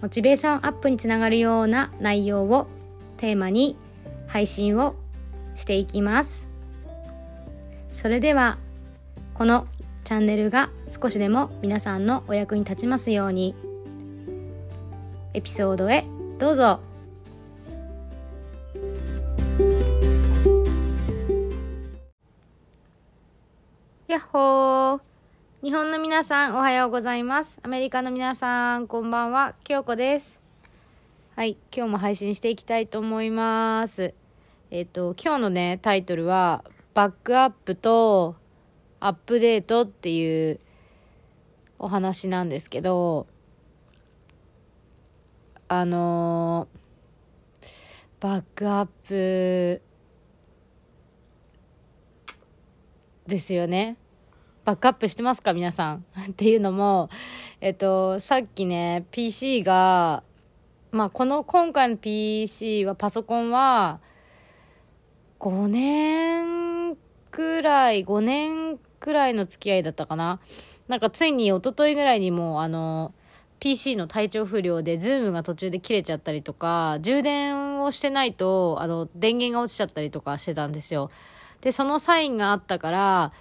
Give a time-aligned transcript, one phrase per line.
[0.00, 2.68] モチベーションアップにつながるような内容を
[3.16, 3.76] テーマに
[4.26, 4.94] 配信を
[5.54, 6.46] していきます。
[7.92, 8.58] それでは
[9.34, 9.66] この
[10.04, 13.54] チャンネルが少しでも皆さんのお役に立ちますように
[15.34, 16.04] エピソードへ
[16.38, 16.80] どうぞ。
[24.06, 25.07] やっほー。
[25.60, 27.58] 日本の皆さんおはようございます。
[27.64, 30.38] アメリカの皆さんこんばんは、京子です。
[31.34, 34.14] はい、今日も配信していきたいと思います。
[34.70, 36.64] えっ、と、今日のね、タイトルは、
[36.94, 38.36] バックアップと
[39.00, 40.60] アップデートっていう
[41.80, 43.26] お話なんですけど、
[45.66, 46.78] あのー
[48.20, 49.82] バックアップ
[53.26, 53.96] ですよね。
[54.68, 56.04] バックアップしてますか皆さん。
[56.30, 57.08] っていうのも、
[57.62, 60.22] えっと、さっきね、PC が、
[60.90, 64.00] まあ、この今回の PC は、パソコンは、
[65.40, 66.98] 5年
[67.30, 70.38] くらい、5年くらいの付き合いだったかな。
[70.86, 73.14] なんかついに一昨日ぐらいにも、あの、
[73.60, 81.10] PC の体調不良で、ズームが途中で切れちゃったりとか、充電をしてないと、あの、電源が落ちちゃったりとかしてたんですよ。
[81.62, 83.32] で、そのサインがあったから、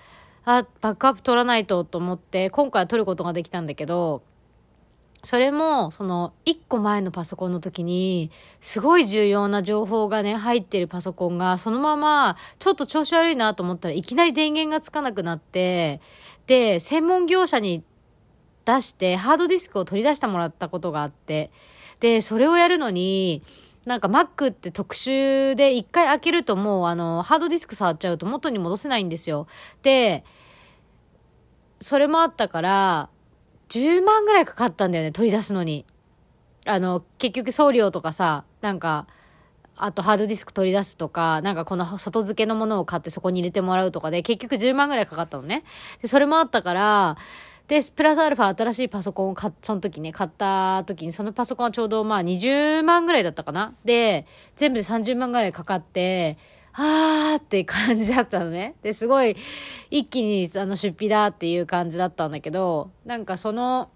[0.50, 4.24] あ、バックアップ取らないとと思って、今回は取ることができたんだけど、
[5.22, 8.32] それも、その、一個前のパソコンの時に、
[8.62, 16.00] すごい重要な情報がね、入ってるパソコンが、そのまま、ちょっと調子悪いなと思ったらいきなり電源がつかなくなって、
[16.46, 17.84] で、専門業者に
[18.64, 21.52] 出して、ハードディスクを取り出してもらったことがあって、
[22.00, 23.42] で、それをやるのに、
[23.88, 29.48] なんか Mac って特殊で一回開けるともうあのハードディスク触っちゃうと元に戻せないんですよ。
[29.82, 30.26] で、
[31.80, 33.10] それもあったから、
[33.70, 35.86] 10万ぐらいかかったんだよね、取り出すのに。
[36.66, 39.08] あの、結局送料とかさ、なんか、
[39.78, 45.64] あとハードディスク取り出すとか、なんかこの外付けのものを買ってそこに入れてもらうとかで、結局10万ぐらいかかったのね。
[46.02, 47.18] で、それもあったから、
[47.68, 53.74] で、プラスアルファ新しいパソコンを買っ、その時ね、買った時に、そのパソコンはちょうどまあ20万ぐらいだったかな。
[53.84, 56.38] で、全部で30万ぐらいかかって、
[56.72, 58.76] あーって感じだったのね。
[58.84, 59.36] で、すごい、
[59.90, 63.90] 一気にあの出費だっていう感じだったんだけど、なんかその、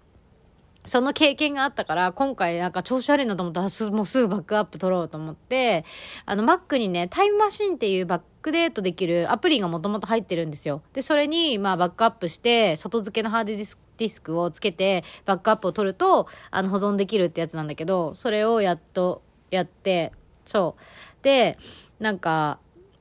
[0.84, 5.84] その経験があったから、今回なんか調子悪いなと思ったら、もうすぐバックアップ取ろうと思って、
[6.26, 10.82] あの Mac にね、タイムマシンっていうバックデートできるアプリがもともと入ってるんですよ。
[10.92, 20.12] で、それに、まあバックアップして、外付けのハードディスクディスクをつけて、バックアップを取ると、あの保存できるってやつなんだけど、それをやっとやって、
[20.44, 21.24] そう。
[21.24, 21.56] で、
[22.00, 22.58] なんか、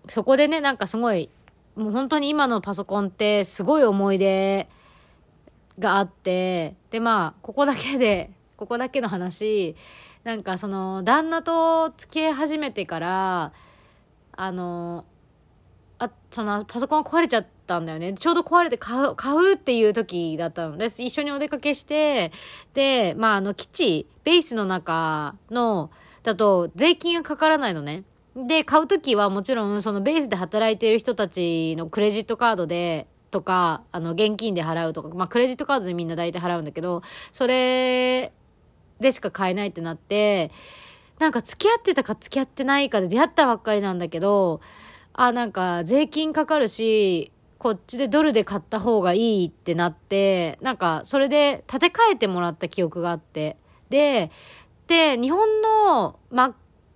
[0.07, 1.29] そこでね、なんかすごい、
[1.75, 4.69] もう本当に今のパソコンってすごい思い出
[5.79, 9.75] があって、で、まあ、ここだけで、ここだけの話、
[10.23, 13.53] なんかその、旦那と付き合い始めてから、
[14.33, 15.05] あの、
[15.97, 18.13] あ、その、パソコン壊れちゃったんだよね。
[18.13, 22.31] ちょうど壊れて買う、買うっていう時だったので、一緒にお出かけして、
[22.73, 25.91] で、まあ、あの、基地、ベースの中の、
[26.23, 28.03] だと、税金がかからないのね。
[28.35, 38.31] で、買うときはもちろん、そのベースで働いている人たちのクレジットカードで、とか、あの、現金で払うとか、まあ、クレジットカードでみんな大体払うんだけど、それ
[38.99, 40.51] でしか買えないってなって、
[41.17, 44.61] なんか付き合ってたか付き合ってないかで出会ったばっかりなんだけど、
[45.13, 53.57] あ、なんか税金かかるし、こっちでドルで買った方がいいってなって、なんかそれで建て替えてもらった記憶があって。
[53.89, 54.31] で、
[54.87, 56.19] で、日本の、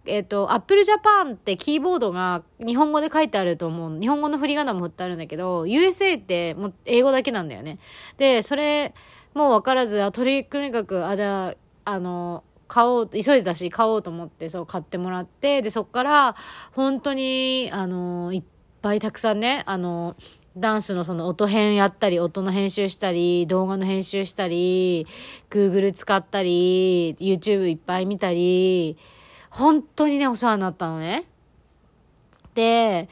[0.08, 4.00] えっ、と、アップルジャパンってキーボードが日本語で書いてあると思う。
[4.00, 7.80] 日本語の振り仮名も振ってあるんだけど、USA ってもう英語だけなんだよね。
[8.18, 8.94] で、それ、
[9.34, 11.56] もう分からず、あ、とにかく、あ、じゃあ、
[11.86, 16.36] あの、買おう、急いでたし、買おうと思って、そう、買ってもらって、で、そっから、
[16.72, 18.44] 本当に、あの、いっ
[18.82, 20.16] ぱいたくさんね、あの、
[20.58, 25.06] ダンスのその音編やったり、音の編集したり、動画の編集したり、
[25.50, 28.98] Google 使ったり、YouTube いっぱい見たり、
[29.58, 31.24] 本当にね、お世話になったのね。
[32.56, 33.08] で、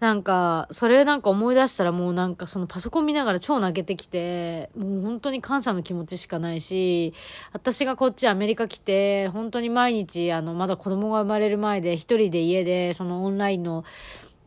[0.00, 7.12] なんか、それなんか思い出したらもうなんかそのパソコン見ながら超泣けてきて、もう本当に感謝の気持ちしかないし、
[7.52, 13.84] 私がこっちアメリカ来て、本当に毎日あの、まだ子供が生まれる前で一人で家でそのオンラインの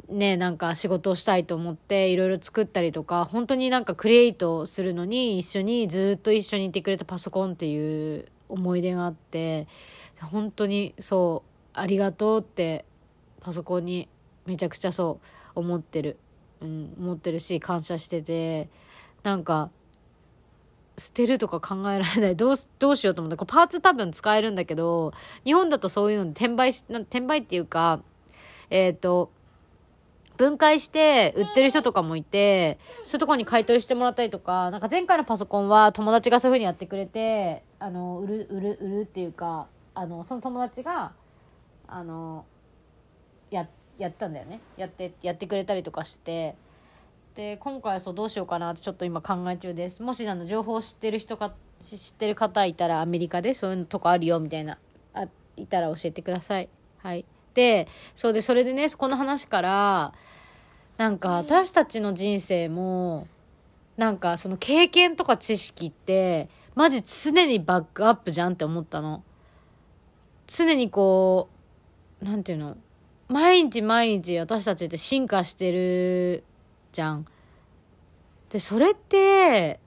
[0.09, 9.67] ね、なんか仕事をしたいと思っていろいろ作ったりとか、本当になんかクリエイトするのに一緒にずっと一緒にいてくれたパソコンっていう思い出があって、
[10.19, 11.43] 本当にそ
[11.75, 12.85] う、ありがとうって
[13.39, 14.09] パソコンに
[14.45, 16.17] めちゃくちゃそう、思ってる、
[16.61, 18.69] うん、思ってるし感謝してて
[19.23, 19.69] なんか
[20.97, 22.35] 捨てるとか考えられない。
[22.35, 25.13] どうどうしようと思ってパーツ多分使えるんだけど
[25.45, 28.01] 日本だとそういうの転売し転売っていうか
[28.69, 29.31] えっ、ー、と
[30.39, 41.11] 分解して売ってる人とかもいて、そういうとこに買い取りしてもらったりとか、なんか前回のパソコンは友達がそういう風にやってくれて、あの、売る、売る、売るっていうか、あの、その友達が、
[41.87, 42.45] あの、
[43.51, 43.67] やっ
[43.99, 44.61] やったんだよね。
[44.77, 46.55] やってやってくれたりとかして。
[47.35, 50.01] で今回はそうどうしようかなってちょっと今考え中です。
[50.01, 51.53] もしあの情報を知ってる人か
[51.85, 54.77] 知ってる方いたらアメリカでそういうとこあるよみたいな
[55.13, 56.69] あいたら教えてください。
[56.97, 57.25] はい。
[57.59, 60.13] でそうでそれでねこの話から
[60.97, 63.27] なんか私たちの人生も
[63.97, 69.23] なんかその経験とか知識ってマジ常にバックアップじゃんって思ったの
[70.47, 71.49] 常にこ
[72.21, 72.77] うなんていうの？
[73.27, 76.43] 毎日毎日私たちって進化してる
[76.91, 77.27] じゃん。
[78.49, 79.79] で、それって、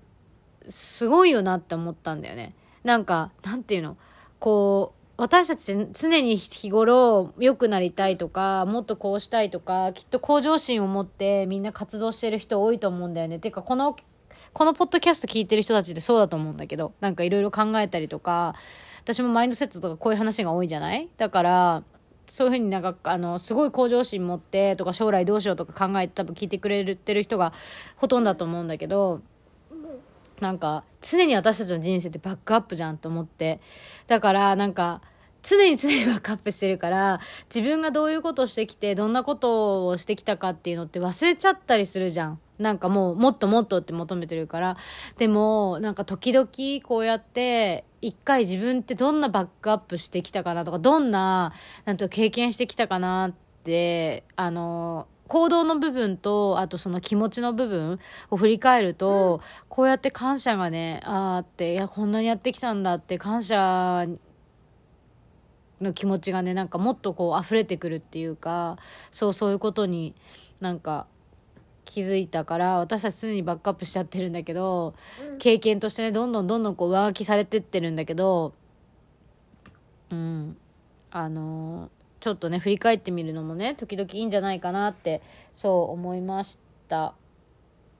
[0.68, 2.54] すごいよなって思ったんだよね。
[2.84, 3.96] なんか、なんていうの？
[4.38, 13.38] こう、私たちって常に日頃良くなりたいとか、もっとこうしたいとか、きっと向上心を持ってみんな活動してる人多いと思うんだよね。
[13.38, 13.94] てか、この、
[14.52, 18.56] このポッドキャスト聞いてる人たちってそうだと思うんだけど、なんかいろいろ考えたりとか、
[19.02, 21.08] 私もマインドセットとかこういう話が多いじゃない？
[21.16, 21.84] だから、
[22.26, 27.52] そういうふうになんか、あの、すごい向上心持ってとか将来どうしようとか考えて多分聞いてくれてる人が
[27.94, 29.20] ほとんどだと思うんだけど、
[30.40, 33.60] なんか、常に私たちの人生ってバックアップじゃんと思って。
[34.08, 35.00] だから、なんか、
[35.42, 37.20] 常に常にバックアップしてるから、
[37.54, 42.40] 自分がどういうことをしてきて、どんなことをしてきたかっていうのって忘れちゃったりするじゃん。
[42.58, 44.76] なんかもう、もっともっとって求めてるから。
[45.18, 46.48] でも、なんか時々
[46.84, 51.52] こうやって、一回自分ってどんなバックアップしてきたかなとか、どんな、
[51.84, 53.32] なんと経験してきたかなっ
[53.64, 57.98] て、あの、行動の部分と、あとその気持ちの部分
[58.30, 64.06] を振り返ると、うん、こうやって感謝がね、ああって、いや、こんなにやってきたんだって感謝
[65.82, 68.78] の気持ちがねなんかもっとこう溢れてくるっていうか
[69.10, 70.14] そうそういうことに
[70.60, 71.06] なんか
[71.84, 74.94] 気づいたから私たち常にバックアップしちゃってるんだけど、
[75.32, 78.54] うん、経験としてねどんどんどんどんこう上書きされてってるんだけど
[80.10, 80.56] うん。
[81.14, 81.90] あのー、
[82.20, 85.20] ちょっとね振り返ってみるのもね時々いいんじゃないかなって
[85.54, 86.58] そう思いまし
[86.88, 87.14] た。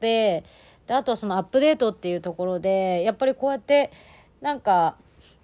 [0.00, 0.44] で
[0.86, 3.92] であとそのアップデートっていうところでやっぱりこうやって
[4.40, 4.96] なんか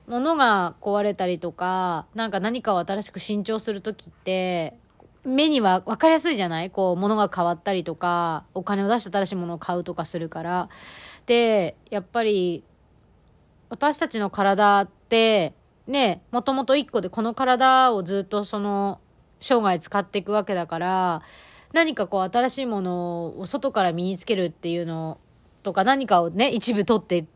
[0.09, 4.75] 物が壊れたりとか、なんか何かを新しく新調するときって、
[5.25, 6.71] 目には分かりやすいじゃない？
[6.71, 10.69] こう、物が変わったりとか、お金を出して新しいものを買うとかするから。
[11.27, 12.65] で、やっぱり、
[13.69, 15.53] 私たちの体って、
[15.87, 19.01] ね、もともと一個でこの体をずっとその、
[19.41, 21.23] 生涯使っていくわけだから、
[21.75, 25.19] 何かこう新しいものを外から身につけるっていうの
[25.63, 27.27] とか何かをね、一部取って、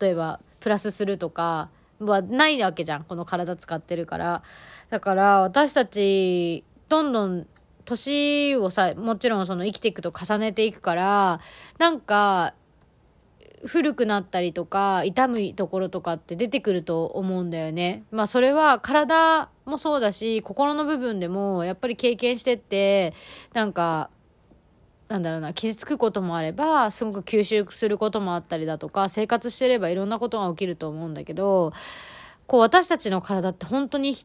[0.00, 1.70] 例えばプラスするとか、
[2.00, 3.04] はないわけじゃん。
[3.04, 4.42] この体使ってるから。
[4.90, 7.46] だから私たち、どんどん
[7.84, 11.40] 年をさ、もちろんその生きていくと重ねていくから、
[11.78, 12.54] なんか、
[13.66, 18.04] 古くなったりとか、痛むところとかって出てくると思うんだよね。
[18.10, 23.12] まあそれは体もそうだし、心の部分でもやっぱり経験してって、
[23.52, 24.10] なんか、
[25.10, 31.72] なんだろうな、傷つくこともあれば、すごく吸収することもあったりだとか、生活してればいろんなことが起きると思うんだけど、
[32.46, 34.16] こう私たちの体って本当に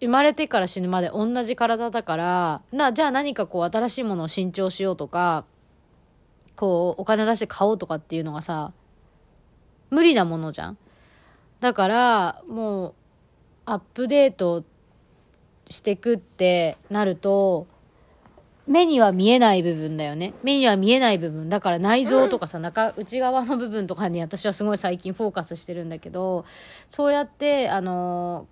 [0.00, 5.44] 生まれてから死ぬまで同じ体だから、な、じゃあ何かこう新しいものを新調しようとか、
[6.56, 8.72] こうお金出して買おうとかっていうのがさ、
[9.90, 10.78] 無理なものじゃん。
[11.60, 12.94] だから、もう、
[13.64, 14.64] アップデート
[15.68, 17.68] してくってなると、
[18.68, 20.34] 目には見えない部分だよね。
[20.42, 21.48] 目には見えない部分。
[21.48, 26.44] だから内臓とかさ、中、内側の部分とかに私はすごい最近フォーカスしてるんだけど、
[26.90, 28.46] そうやって、あの、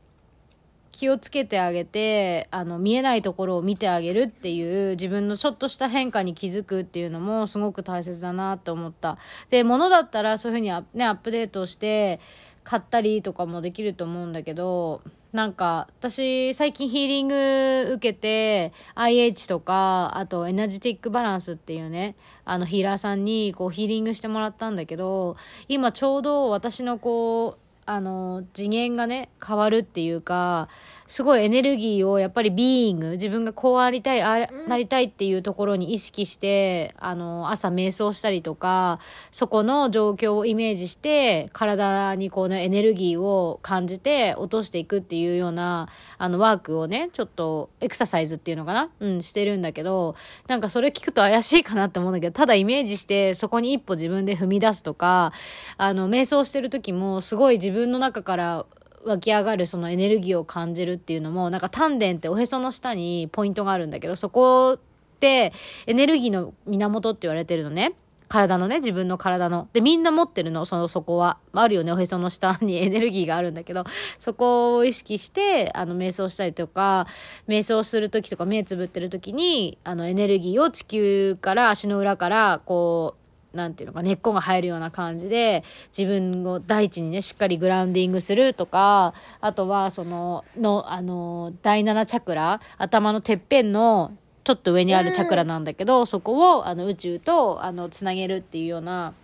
[0.91, 9.19] 気をつけてあげて、あの、見えないところを見てあげるっていう自分のちょっとした変化に気づくっていうのもすごく大切だなって思った。
[9.51, 12.21] で、物だったらそういうふうにね、アップデートして
[12.65, 22.15] 買ったりとかもできると思うんだけど、なんか、私、最近ヒーリング受けて、IH とか、あとエナジティックバランスっていうね、
[22.45, 25.37] あのヒーラーさんにこうヒーリングしてもらったんだけど、
[25.69, 30.69] 今ちょうど私のこう、あの、次元がね、変わるっていうか、
[31.07, 38.99] すごいエネルギーをやっぱりビーイング、自分がこうありたい、あなりたいっていうところに意識して、あの、朝瞑想したりとか、
[39.31, 48.91] そこの状況をイメージして、体にこうね、エネルギーを感じて落としていくっていうような、あの、ワークをね、ちょっとエクササイズっていうのかな？
[49.01, 50.17] うん、してるんだけど、
[50.49, 55.33] なんかそれ聞くと怪しいかなって思うんだけど、ただイメージして、そこに一歩自分で踏み出すとか、
[55.77, 58.67] あの、瞑想してる時も、すごい自分の中から
[59.07, 65.53] 湧き上がるそのエネルギーを感じるっていうのも、なんか丹田っておへその下にポイントがあるんだけど、そこって
[65.87, 67.95] エネルギーの源って言われてるのね。
[68.29, 69.69] 体のね、自分の体の。
[69.73, 71.39] で、みんな持ってるの、その、そこは。
[71.53, 73.85] あるよね、おへその下にエネルギーがあるんだけど、
[74.19, 77.07] そこを意識して、あの、瞑想したりとか、
[77.47, 83.26] 瞑想する時とか、目つぶってる時に、あの、エネルギーを地球から足の裏から、こう、
[83.57, 85.65] なんていうのか、根っこが生えるような感じで、
[85.97, 94.13] 自分を大地にね、しっかりグラウンディングするとか、あとは、その、の、あの、第7チャクラ、頭のてっぺんの、
[94.45, 99.15] ちょっと上にあるチャクラなんだけど、そこを、あの、宇宙と、あの、つなげるっていうような、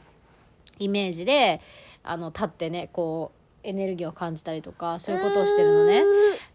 [0.79, 1.61] イメージで、
[2.03, 6.03] あの、立ってね、こう、エネルギーを感じたりとか、そういうことをしてるのね。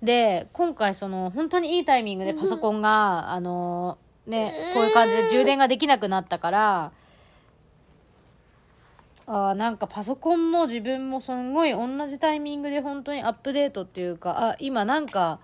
[0.04, 6.92] で、今回その、本当にいいタイミングでパソコンが、あの、ね、こういう感じで充電ができなくなったから、
[9.28, 15.40] あなんかパソコンも自分もすんごい同じタイミングで本当にアップデートっていうかあ今なんか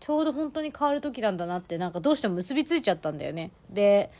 [0.00, 3.50] ちょうど本当に変わる時なんだなってなんかどうしても結びついちゃったんだよね。
[3.68, 4.10] で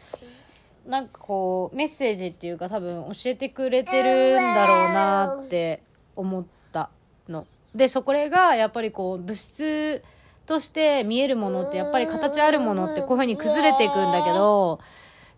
[0.86, 5.82] なんかこうメッセージっていうか多分教えてくれてるんだろうなって
[6.14, 6.90] 思った
[7.28, 7.46] の。
[7.74, 10.02] でそこがやっぱりこう物質
[10.44, 14.80] として見えるものってやっぱり形あるものってこういうふうに崩れていくんだけど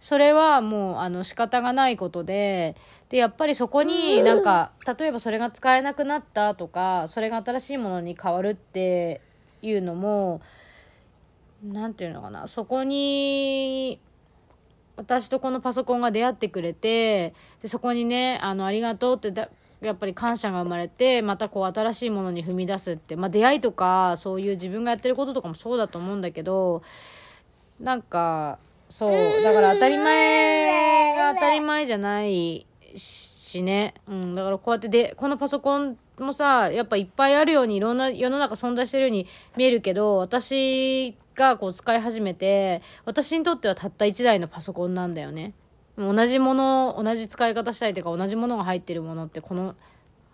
[0.02, 2.74] それはもうあの仕方がないことで
[3.08, 9.20] でやっぱりそこになんか例えばそれが使えなくなったとかそれが新しいものに変わるって
[9.62, 10.42] いうのも
[11.64, 14.00] 何て言うのかなそこに
[14.96, 17.32] 私とこのパソコンが出会ってくれて
[17.62, 19.50] でそこにねあのありがとうってだ
[19.82, 26.82] やっぱり感謝が生まれてまたこう新しいものに踏み出すって、まあ、出会いとかそういう自分がやってることとかもそうだと思うんだけど
[27.78, 28.58] なんか
[28.92, 29.42] そう。
[29.42, 33.94] だから当たり前が当たり前じゃないしね。
[34.06, 34.34] うん。
[34.34, 45.54] だからこうやってで、このパソコンもさ、やっぱいっぱいあるようにいろんな世の中存在してるように見えるけど、私がこう使い始めて、私にとってはたった1台のパソコンなんだよね。
[45.96, 49.74] 同じもの、同じ使い方したいというか同じものが入ってるものってこの、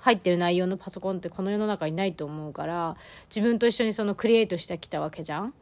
[0.00, 2.96] 入ってる内容のパソコンってこの世の中にないと思うから
[3.28, 5.54] 自分と一緒にそのクリエイトしてきたわけじゃん。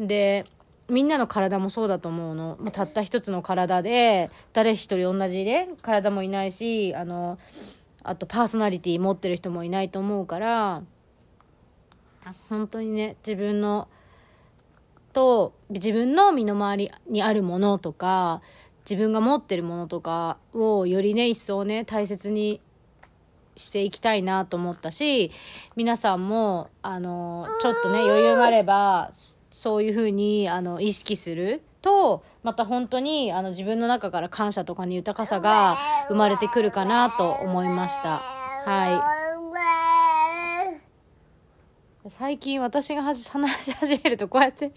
[0.00, 0.46] で
[0.88, 2.58] みんなの体もそうだと思うの。
[2.72, 7.38] たった一つの体で、誰一人同じね、体もいないし、あの、
[8.02, 10.82] あとパーソナリティ持ってる人もいないと思うから、
[12.48, 13.88] 本当にね、自分の、
[15.12, 18.40] と、自分の身の回りにあるものとか、
[18.88, 22.62] 自分が持ってるものとかをよりね、一層ね、大切に
[23.56, 25.30] していきたいなと思ったし、
[25.76, 29.10] 皆さんも、あの、ちょっとね、余裕があれば、
[29.58, 38.20] そういうふうにあの意識するとまた本当にあの自分の中から感謝とかに豊かさが生まれてくるかなと思いました。
[38.64, 39.28] はい。
[42.10, 43.30] 最近私が話し
[43.72, 44.72] 始めるとこうやって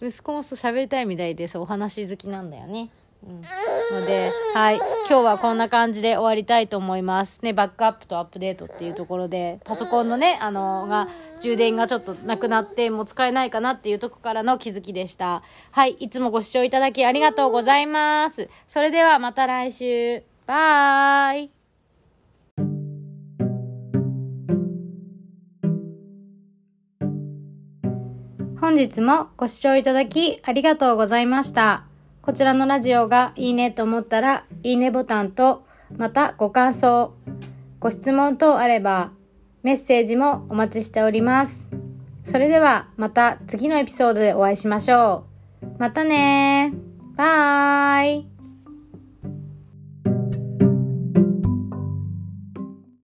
[0.00, 2.90] 息子もそう喋りたいみたいでそうお話好きなんだよね
[3.24, 4.76] うん、ので、はい。
[5.08, 7.40] 今日はこんな感じで終わりたいと思います。
[7.42, 11.08] ね、バックアップとアップデートっていうところで、パソコンのね、あの、が、
[11.40, 15.42] 充電がちょっとなくなって、もう使えないかなっていうとこからの気づきでした。
[15.70, 15.92] はい。
[15.92, 18.48] いつもご視聴いただきありがとうございます。
[18.66, 20.22] それではまた来週。
[20.46, 21.50] バーイ。
[28.60, 31.91] 本日もご視聴いただきありがとうございました。
[32.22, 35.64] こちらのラジオがいいねと思ったら、いいねボタンと、
[35.96, 37.12] またご感想、
[37.80, 39.10] ご質問等あれば、
[39.64, 41.66] メッセージもお待ちしております。
[42.24, 45.24] それではまた次のエピソードでお会いしましょ
[45.62, 45.66] う。
[45.78, 46.72] またね
[47.16, 48.31] バイ